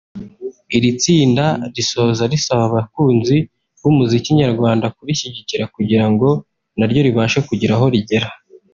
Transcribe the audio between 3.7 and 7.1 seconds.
b’umuziki nyarwanda kurishyigikira kugirango naryo